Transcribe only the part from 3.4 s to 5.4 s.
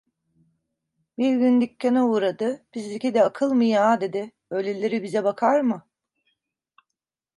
mı ya?" dedi, "öyleleri bize